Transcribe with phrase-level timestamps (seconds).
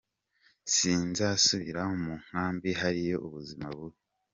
[0.75, 3.99] Sinzasubira mu nkambi hariyo ubuzima bubi.